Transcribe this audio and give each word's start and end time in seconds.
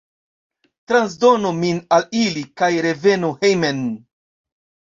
Transdonu 0.91 1.51
min 1.59 1.83
al 1.99 2.07
ili 2.23 2.45
kaj 2.63 2.73
revenu 2.89 3.33
hejmen. 3.45 3.87